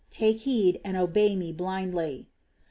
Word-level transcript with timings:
Take 0.09 0.39
heed, 0.39 0.81
and 0.83 0.97
obey 0.97 1.35
me 1.35 1.51
blindly." 1.51 2.25